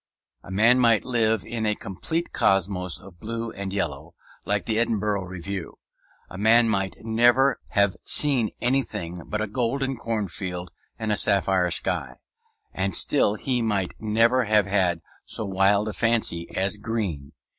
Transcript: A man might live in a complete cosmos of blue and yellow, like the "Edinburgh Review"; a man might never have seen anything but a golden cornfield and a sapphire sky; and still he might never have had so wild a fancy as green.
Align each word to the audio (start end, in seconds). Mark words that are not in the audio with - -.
A 0.43 0.49
man 0.49 0.79
might 0.79 1.05
live 1.05 1.45
in 1.45 1.67
a 1.67 1.75
complete 1.75 2.33
cosmos 2.33 2.97
of 2.99 3.19
blue 3.19 3.51
and 3.51 3.71
yellow, 3.71 4.15
like 4.45 4.65
the 4.65 4.79
"Edinburgh 4.79 5.25
Review"; 5.25 5.77
a 6.27 6.39
man 6.39 6.67
might 6.67 6.95
never 7.05 7.59
have 7.67 7.95
seen 8.03 8.49
anything 8.59 9.21
but 9.27 9.41
a 9.41 9.45
golden 9.45 9.95
cornfield 9.95 10.71
and 10.97 11.11
a 11.11 11.15
sapphire 11.17 11.69
sky; 11.69 12.15
and 12.73 12.95
still 12.95 13.35
he 13.35 13.61
might 13.61 13.93
never 13.99 14.45
have 14.45 14.65
had 14.65 15.01
so 15.23 15.45
wild 15.45 15.87
a 15.87 15.93
fancy 15.93 16.49
as 16.57 16.77
green. 16.77 17.33